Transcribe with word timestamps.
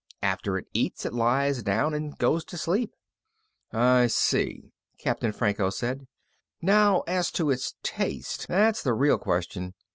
After 0.23 0.57
it 0.57 0.65
eats 0.73 1.05
it 1.05 1.13
lies 1.13 1.61
down 1.61 1.93
and 1.93 2.17
goes 2.17 2.43
to 2.45 2.57
sleep." 2.57 2.95
"I 3.71 4.07
see," 4.07 4.71
Captain 4.97 5.31
Franco 5.31 5.69
said. 5.69 6.07
"Now, 6.59 7.01
as 7.05 7.29
to 7.33 7.51
its 7.51 7.75
taste. 7.83 8.47
That's 8.47 8.81
the 8.81 8.95
real 8.95 9.19
question. 9.19 9.75